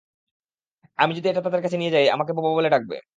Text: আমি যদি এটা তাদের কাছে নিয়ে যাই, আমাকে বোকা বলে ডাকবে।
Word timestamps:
আমি 0.99 1.11
যদি 1.17 1.27
এটা 1.29 1.41
তাদের 1.45 1.61
কাছে 1.63 1.77
নিয়ে 1.77 1.93
যাই, 1.95 2.05
আমাকে 2.09 2.31
বোকা 2.37 2.49
বলে 2.57 2.69
ডাকবে। 2.69 2.95